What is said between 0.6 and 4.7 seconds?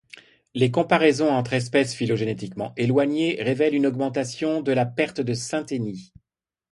comparaisons entre espèces phylogénétiquement éloignées révèlent une augmentation